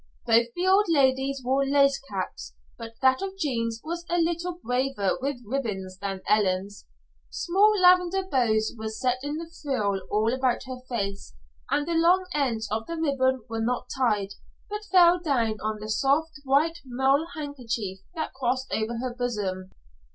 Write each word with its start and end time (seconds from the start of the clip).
Both 0.25 0.47
the 0.55 0.65
old 0.65 0.87
ladies 0.89 1.43
wore 1.45 1.63
lace 1.63 1.99
caps, 2.09 2.55
but 2.75 2.93
that 3.03 3.21
of 3.21 3.37
Jean's 3.37 3.79
was 3.83 4.03
a 4.09 4.17
little 4.17 4.53
braver 4.63 5.11
with 5.21 5.43
ribbons 5.45 5.99
than 5.99 6.21
Ellen's. 6.27 6.87
Small 7.29 7.79
lavender 7.79 8.23
bows 8.23 8.73
were 8.75 8.89
set 8.89 9.19
in 9.21 9.37
the 9.37 9.53
frill 9.61 10.01
all 10.09 10.33
about 10.33 10.63
her 10.65 10.79
face, 10.89 11.35
and 11.69 11.87
the 11.87 11.93
long 11.93 12.25
ends 12.33 12.67
of 12.71 12.87
the 12.87 12.97
ribbon 12.97 13.43
were 13.47 13.61
not 13.61 13.89
tied, 13.95 14.29
but 14.71 14.85
fell 14.85 15.19
down 15.19 15.57
on 15.61 15.79
the 15.79 15.87
soft 15.87 16.31
white 16.45 16.79
mull 16.83 17.27
handkerchief 17.35 17.99
that 18.15 18.33
crossed 18.33 18.73
over 18.73 18.97
her 18.97 19.13
bosom. 19.13 19.69